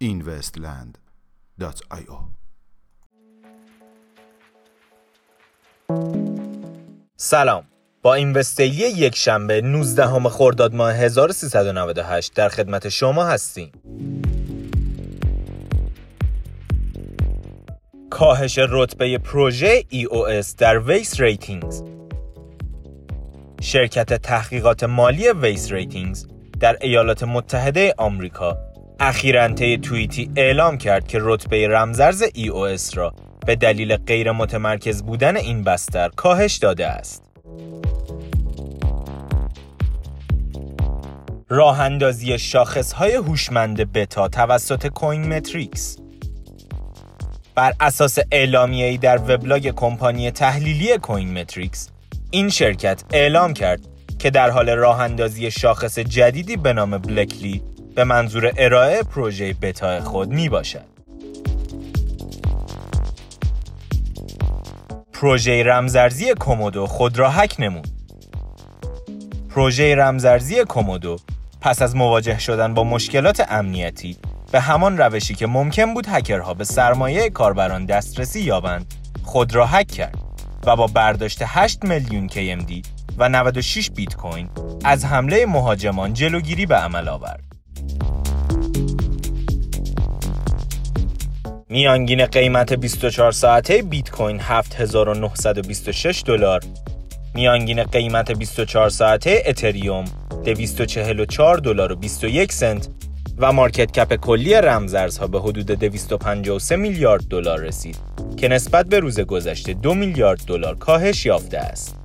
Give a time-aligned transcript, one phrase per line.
[0.00, 2.18] investland.io
[7.16, 7.64] سلام.
[8.02, 8.32] با این
[8.88, 13.72] یک شنبه 19هم خرداد ماه 1398 در خدمت شما هستیم.
[18.16, 21.82] کاهش رتبه پروژه EOS در Weiss Ratings
[23.60, 26.26] شرکت تحقیقات مالی Weiss Ratings
[26.60, 28.58] در ایالات متحده آمریکا
[29.00, 33.14] اخیراً طی توییتی اعلام کرد که رتبه رمزرز EOS را
[33.46, 37.22] به دلیل غیر متمرکز بودن این بستر کاهش داده است.
[41.48, 45.98] راه اندازی شاخص های هوشمند بتا توسط کوین متریکس
[47.56, 51.90] بر اساس اعلامیه‌ای در وبلاگ کمپانی تحلیلی کوین متریکس
[52.30, 53.80] این شرکت اعلام کرد
[54.18, 57.62] که در حال راه اندازی شاخص جدیدی به نام بلکلی
[57.94, 60.84] به منظور ارائه پروژه بتا خود می باشد.
[65.12, 67.88] پروژه رمزرزی کومودو خود را هک نمود.
[69.50, 71.16] پروژه رمزرزی کومودو
[71.60, 74.16] پس از مواجه شدن با مشکلات امنیتی
[74.52, 79.86] به همان روشی که ممکن بود هکرها به سرمایه کاربران دسترسی یابند خود را هک
[79.86, 80.18] کرد
[80.66, 82.86] و با برداشت 8 میلیون KMD
[83.18, 84.48] و 96 بیت کوین
[84.84, 87.42] از حمله مهاجمان جلوگیری به عمل آورد.
[91.68, 96.60] میانگین قیمت 24 ساعته بیت کوین 7926 دلار
[97.34, 100.04] میانگین قیمت 24 ساعته اتریوم
[100.44, 102.88] 244 دلار و 21 سنت
[103.38, 107.96] و مارکت کپ کلی رمزارزها به حدود 253 میلیارد دلار رسید
[108.36, 111.96] که نسبت به روز گذشته 2 میلیارد دلار کاهش یافته است.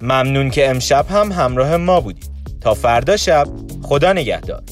[0.00, 2.30] ممنون که امشب هم همراه ما بودید.
[2.60, 3.48] تا فردا شب
[3.82, 4.62] خدا نگهدار.